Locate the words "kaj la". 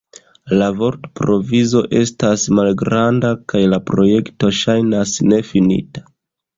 3.55-3.83